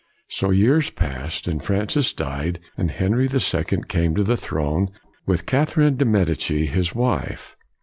So 0.31 0.49
years 0.49 0.89
passed, 0.89 1.47
and 1.47 1.61
Francis 1.63 2.11
died 2.11 2.57
and 2.75 2.89
Henry 2.89 3.27
the 3.27 3.39
Second 3.39 3.87
came 3.87 4.15
to 4.15 4.23
the 4.23 4.35
throne, 4.35 4.87
with 5.27 5.45
Catherine 5.45 5.95
de' 5.97 6.05
Medici 6.05 6.65
his 6.65 6.95
wife. 6.95 7.55